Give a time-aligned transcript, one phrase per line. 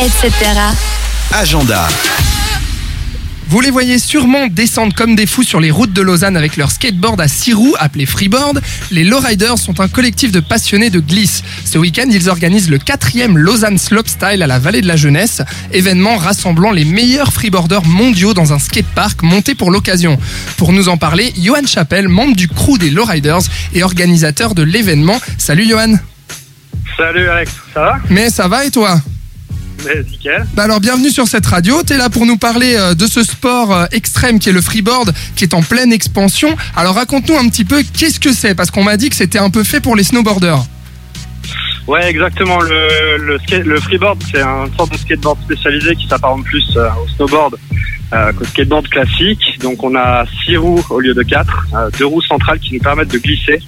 [0.00, 0.32] etc.
[1.30, 1.86] Agenda.
[3.48, 6.70] Vous les voyez sûrement descendre comme des fous sur les routes de Lausanne avec leur
[6.70, 8.62] skateboard à six roues appelé freeboard.
[8.90, 11.42] Les lowriders sont un collectif de passionnés de glisse.
[11.66, 15.42] Ce week-end, ils organisent le quatrième Lausanne Slopestyle à la Vallée de la Jeunesse,
[15.72, 20.18] événement rassemblant les meilleurs freeboarders mondiaux dans un skatepark monté pour l'occasion.
[20.56, 23.42] Pour nous en parler, Johan Chappelle, membre du crew des lowriders
[23.74, 25.20] et organisateur de l'événement.
[25.36, 25.98] Salut Johan
[26.96, 27.98] Salut Alex, ça va?
[28.08, 28.98] Mais ça va et toi?
[30.10, 30.46] Nickel.
[30.54, 33.22] Bah alors bienvenue sur cette radio, tu es là pour nous parler euh, de ce
[33.22, 36.56] sport euh, extrême qui est le freeboard, qui est en pleine expansion.
[36.76, 39.50] Alors raconte-nous un petit peu qu'est-ce que c'est, parce qu'on m'a dit que c'était un
[39.50, 40.64] peu fait pour les snowboarders.
[41.86, 42.60] Ouais, exactement.
[42.60, 46.88] Le, le, skate- le freeboard, c'est une sorte de skateboard spécialisé qui s'apparente plus euh,
[47.02, 47.56] au snowboard
[48.12, 49.58] euh, qu'au skateboard classique.
[49.60, 52.80] Donc on a six roues au lieu de quatre, euh, deux roues centrales qui nous
[52.80, 53.60] permettent de glisser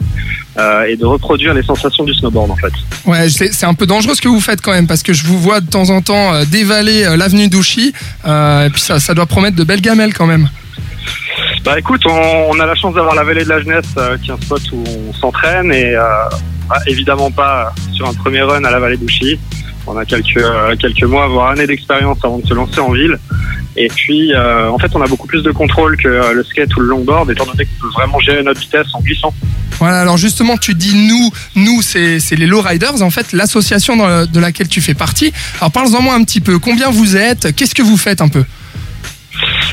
[0.59, 2.73] euh, et de reproduire les sensations du snowboard en fait.
[3.05, 5.39] Ouais, c'est un peu dangereux ce que vous faites quand même, parce que je vous
[5.39, 7.93] vois de temps en temps euh, dévaler euh, l'avenue d'Ouchy,
[8.27, 10.49] euh, et puis ça, ça doit promettre de belles gamelles quand même.
[11.65, 14.31] Bah écoute, on, on a la chance d'avoir la vallée de la jeunesse, euh, qui
[14.31, 16.03] est un spot où on s'entraîne et euh,
[16.69, 19.39] bah, évidemment pas sur un premier run à la vallée d'Ouchy.
[19.87, 23.19] On a quelques euh, quelques mois, voire années d'expérience avant de se lancer en ville.
[23.77, 26.75] Et puis, euh, en fait, on a beaucoup plus de contrôle que euh, le skate
[26.77, 29.33] ou le longboard, étant donné qu'on peut vraiment gérer notre vitesse en glissant.
[29.79, 34.69] Voilà, alors justement, tu dis nous, nous, c'est les lowriders, en fait, l'association de laquelle
[34.69, 35.33] tu fais partie.
[35.61, 38.45] Alors parle-en moi un petit peu, combien vous êtes, qu'est-ce que vous faites un peu?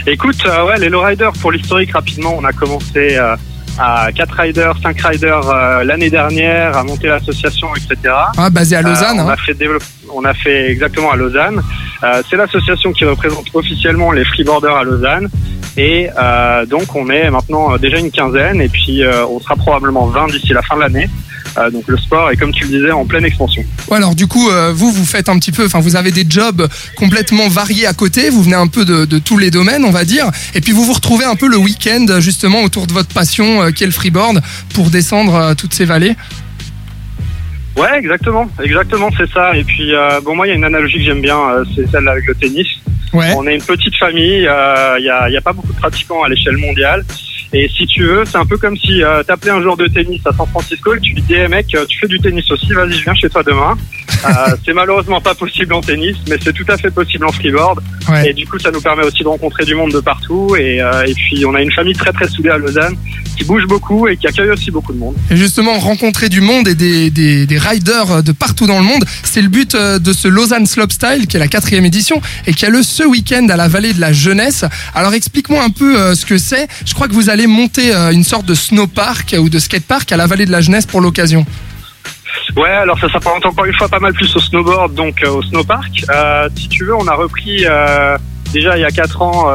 [0.08, 3.36] Écoute, euh, ouais, les lowriders, pour l'historique, rapidement, on a commencé euh,
[3.78, 8.14] à 4 riders, 5 riders euh, l'année dernière, à monter l'association, etc.
[8.38, 9.34] ah, Basé à Lausanne, on, hein.
[9.34, 11.62] a fait développe- on a fait exactement à Lausanne.
[12.04, 15.30] Euh, c'est l'association qui représente officiellement les freeboarders à Lausanne.
[15.78, 19.56] Et euh, donc on est maintenant euh, déjà une quinzaine et puis euh, on sera
[19.56, 21.10] probablement 20 d'ici la fin de l'année.
[21.58, 23.64] Euh, donc le sport est comme tu le disais en pleine expansion.
[23.90, 26.26] Ouais, alors du coup, euh, vous, vous faites un petit peu, enfin, vous avez des
[26.28, 29.92] jobs complètement variés à côté, vous venez un peu de, de tous les domaines, on
[29.92, 33.14] va dire, et puis vous vous retrouvez un peu le week-end justement autour de votre
[33.14, 34.42] passion qui est le freeboard
[34.74, 36.16] pour descendre toutes ces vallées.
[37.78, 39.56] Ouais, exactement, exactement, c'est ça.
[39.56, 41.90] Et puis euh, bon, moi il y a une analogie que j'aime bien, euh, c'est
[41.90, 42.68] celle avec le tennis.
[43.14, 43.34] Ouais.
[43.38, 46.24] On est une petite famille, euh, il n'y a, y a pas beaucoup de pratiquants
[46.24, 47.04] à l'échelle mondiale.
[47.52, 50.22] Et si tu veux, c'est un peu comme si euh, t'appelais un joueur de tennis
[50.26, 52.72] à San Francisco et tu lui dis, hey, mec, euh, tu fais du tennis aussi,
[52.74, 53.76] vas-y, je viens chez toi demain.
[54.26, 57.80] Euh, c'est malheureusement pas possible en tennis, mais c'est tout à fait possible en freeboard.
[58.08, 58.30] Ouais.
[58.30, 60.56] Et du coup, ça nous permet aussi de rencontrer du monde de partout.
[60.58, 62.96] Et, euh, et puis, on a une famille très très soudée à Lausanne
[63.40, 65.16] qui bouge beaucoup et qui accueille aussi beaucoup de monde.
[65.32, 69.06] Et justement, rencontrer du monde et des, des, des riders de partout dans le monde,
[69.24, 72.66] c'est le but euh, de ce Lausanne Slopestyle, qui est la quatrième édition, et qui
[72.66, 74.66] a lieu ce week-end à la Vallée de la Jeunesse.
[74.94, 76.68] Alors explique-moi un peu euh, ce que c'est.
[76.86, 80.18] Je crois que vous allez monter euh, une sorte de snowpark ou de skatepark à
[80.18, 81.46] la Vallée de la Jeunesse pour l'occasion.
[82.56, 85.42] Ouais, alors ça s'apparente encore une fois pas mal plus au snowboard, donc euh, au
[85.44, 86.06] snowpark.
[86.10, 88.18] Euh, si tu veux, on a repris euh,
[88.52, 89.48] déjà il y a quatre ans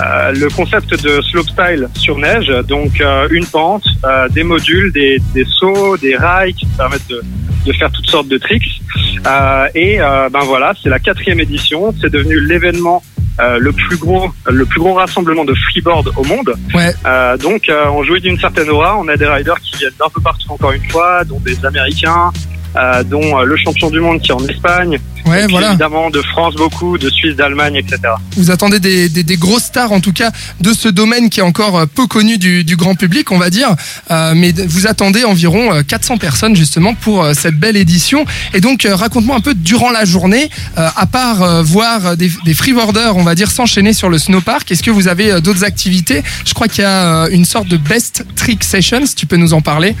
[0.00, 5.20] euh, le concept de slopestyle sur neige, donc euh, une pente, euh, des modules, des,
[5.34, 7.22] des sauts, des rails qui te permettent de,
[7.66, 8.80] de faire toutes sortes de tricks.
[9.74, 13.02] Et ben voilà, c'est la quatrième édition, c'est devenu l'événement
[13.40, 16.52] euh, le plus gros, le plus gros rassemblement de freeboard au monde.
[16.74, 16.92] Ouais.
[17.06, 18.98] Euh, donc, euh, on jouit d'une certaine aura.
[18.98, 22.32] On a des riders qui viennent d'un peu partout, encore une fois, dont des Américains,
[22.76, 25.68] euh, dont euh, le champion du monde qui est en Espagne, Ouais, voilà.
[25.70, 27.98] évidemment de France beaucoup, de Suisse, d'Allemagne, etc.
[28.36, 31.42] Vous attendez des, des, des grosses stars, en tout cas, de ce domaine qui est
[31.42, 33.68] encore euh, peu connu du, du grand public, on va dire.
[34.10, 38.24] Euh, mais vous attendez environ euh, 400 personnes, justement, pour euh, cette belle édition.
[38.54, 40.48] Et donc, euh, raconte-moi un peu, durant la journée,
[40.78, 44.70] euh, à part euh, voir des, des freeboarders, on va dire, s'enchaîner sur le snowpark,
[44.72, 46.22] est-ce que vous avez euh, d'autres activités?
[46.46, 49.36] Je crois qu'il y a euh, une sorte de best trick session, si tu peux
[49.36, 49.94] nous en parler?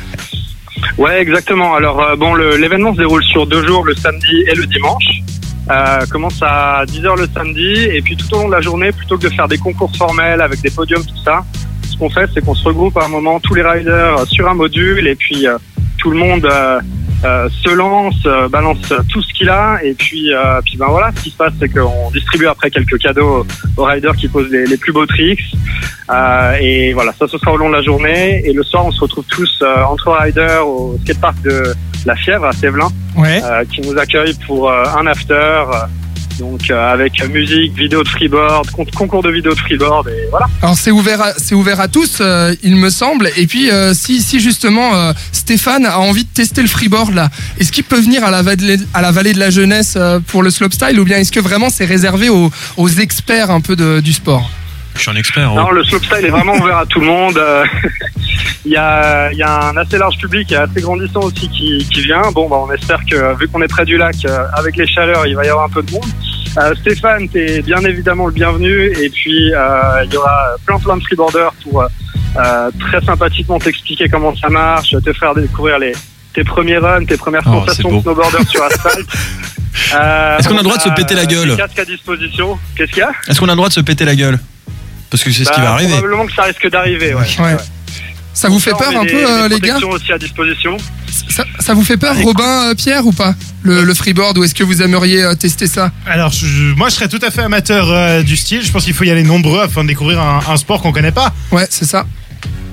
[1.00, 1.74] Ouais, exactement.
[1.74, 5.22] Alors, euh, bon, l'événement se déroule sur deux jours, le samedi et le dimanche.
[5.70, 9.16] Euh, commence à 10h le samedi, et puis tout au long de la journée, plutôt
[9.16, 11.42] que de faire des concours formels avec des podiums, tout ça,
[11.90, 14.46] ce qu'on fait, c'est qu'on se regroupe à un moment, tous les riders, euh, sur
[14.46, 15.46] un module, et puis
[15.96, 16.46] tout le monde
[17.24, 21.10] euh, se lance, euh, balance tout ce qu'il a, et puis, euh, puis ben voilà,
[21.16, 23.46] ce qui se passe, c'est qu'on distribue après quelques cadeaux
[23.76, 25.40] aux riders qui posent les, les plus beaux tricks.
[26.10, 28.42] Euh, et voilà, ça ce sera au long de la journée.
[28.44, 31.74] Et le soir, on se retrouve tous euh, entre riders au skatepark de
[32.06, 33.40] La Fièvre à Sévelin, Ouais.
[33.44, 35.62] euh, qui nous accueille pour un after.
[36.40, 40.46] Donc euh, avec musique, vidéo de freeboard, con- concours de vidéo de freeboard et voilà.
[40.62, 43.30] Alors c'est ouvert, à, c'est ouvert à tous, euh, il me semble.
[43.36, 47.28] Et puis euh, si, si justement euh, Stéphane a envie de tester le freeboard là,
[47.58, 50.42] est-ce qu'il peut venir à la vallée, à la vallée de la jeunesse euh, pour
[50.42, 54.00] le slopestyle ou bien est-ce que vraiment c'est réservé aux, aux experts un peu de-
[54.00, 54.50] du sport?
[54.96, 55.54] Je suis un expert.
[55.54, 55.72] Non, oh.
[55.72, 57.40] le slopestyle est vraiment ouvert à tout le monde.
[58.66, 61.88] Il y, a, il y a un assez large public et assez grandissant aussi qui,
[61.90, 62.20] qui vient.
[62.34, 65.26] Bon, bah, on espère que vu qu'on est près du lac, euh, avec les chaleurs,
[65.26, 66.04] il va y avoir un peu de monde.
[66.58, 68.86] Euh, Stéphane, t'es bien évidemment le bienvenu.
[69.00, 74.08] Et puis, euh, il y aura plein plein de freeboarders pour euh, très sympathiquement t'expliquer
[74.08, 75.92] comment ça marche, te faire découvrir les
[76.32, 79.06] tes premiers runs, tes premières Oh, sensations de snowboarder sur asphalte.
[79.94, 82.58] Euh, Est-ce qu'on a le droit de se péter la gueule à disposition.
[82.76, 83.10] Qu'est-ce qu'il y a?
[83.28, 84.38] Est-ce qu'on a le droit de se péter la gueule?
[85.10, 85.92] Parce que c'est ce qui Bah, va arriver.
[85.92, 87.40] Probablement que ça risque d'arriver, ouais.
[87.40, 87.56] Ouais.
[88.32, 89.76] Ça vous fait peur un des- peu, des les gars?
[89.78, 90.76] aussi à disposition.
[91.30, 94.54] Ça, ça vous fait peur, Robin, euh, Pierre, ou pas le, le freeboard, ou est-ce
[94.54, 95.90] que vous aimeriez euh, tester ça?
[96.06, 98.62] Alors, je- moi, je serais tout à fait amateur euh, du style.
[98.64, 101.12] Je pense qu'il faut y aller nombreux afin de découvrir un, un sport qu'on connaît
[101.12, 101.34] pas.
[101.52, 102.06] Ouais, c'est ça.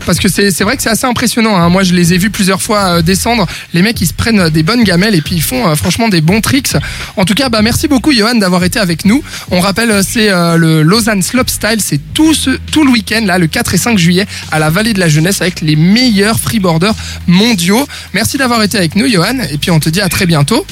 [0.08, 1.56] Parce que c'est c'est vrai que c'est assez impressionnant.
[1.56, 1.70] hein.
[1.70, 3.46] Moi, je les ai vus plusieurs fois euh, descendre.
[3.74, 6.08] Les mecs, ils se prennent euh, des bonnes gamelles et puis ils font euh, franchement
[6.10, 6.74] des bons tricks.
[7.18, 9.22] En tout cas, bah, merci beaucoup, Johan, d'avoir été avec nous.
[9.52, 11.80] On rappelle, c'est euh, le Lausanne Slopestyle.
[11.80, 14.94] C'est tout, ce, tout le week-end, là, le 4 et 5 juillet, à la Vallée
[14.94, 16.96] de la Jeunesse avec les meilleurs freeboarders
[17.28, 17.86] mondiaux.
[18.14, 19.40] Merci d'avoir été avec nous, Johan.
[19.52, 20.66] Et puis, on te dit à très bientôt.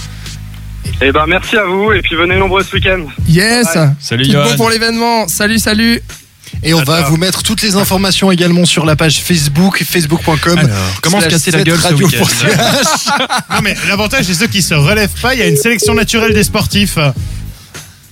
[1.02, 3.02] Et ben merci à vous et puis venez nombreux ce week-end.
[3.28, 3.68] Yes!
[4.00, 4.46] Salut Tout Johan.
[4.46, 5.28] bon pour l'événement.
[5.28, 6.00] Salut, salut.
[6.66, 10.68] Et on va vous mettre toutes les informations également sur la page Facebook, facebook.com.
[11.02, 12.26] Comment se casser la gueule ce radio week-end.
[13.52, 15.36] Non, mais l'avantage, c'est ceux qui se relèvent pas.
[15.36, 16.98] Il y a une sélection naturelle des sportifs.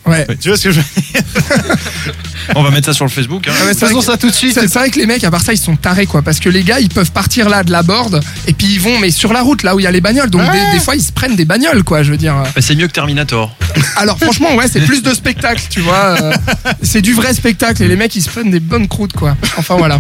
[0.05, 0.27] Ouais.
[0.39, 1.21] Tu vois ce que je veux dire
[2.55, 3.47] On va mettre ça sur le Facebook.
[3.47, 3.51] hein.
[3.61, 4.53] Ah ouais, c'est vrai Faisons que- ça tout de suite.
[4.59, 6.21] C'est vrai que les mecs, à part ça, ils sont tarés, quoi.
[6.21, 8.99] Parce que les gars, ils peuvent partir là de la board et puis ils vont,
[8.99, 10.29] mais sur la route, là où il y a les bagnoles.
[10.29, 10.51] Donc Ouais.
[10.71, 12.03] des, des fois, ils se prennent des bagnoles, quoi.
[12.03, 12.35] Je veux dire.
[12.35, 13.55] Bah, c'est mieux que Terminator.
[13.95, 16.17] Alors franchement, ouais, c'est plus de spectacle, tu vois.
[16.81, 19.37] c'est du vrai spectacle et les mecs, ils se prennent des bonnes croûtes, quoi.
[19.57, 19.99] Enfin voilà.